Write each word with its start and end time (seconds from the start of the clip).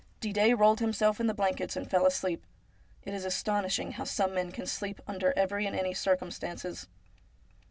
Didet 0.19 0.57
rolled 0.57 0.79
himself 0.79 1.19
in 1.19 1.27
the 1.27 1.33
blankets, 1.35 1.75
and 1.75 1.87
fell 1.87 2.07
asleep. 2.07 2.43
It 3.03 3.13
is 3.13 3.23
astonishing 3.23 3.91
how 3.91 4.03
some 4.05 4.33
men 4.33 4.51
can 4.51 4.65
sleep 4.65 4.99
under 5.05 5.31
every 5.37 5.67
and 5.67 5.75
any 5.75 5.93
circumstances. 5.93 6.87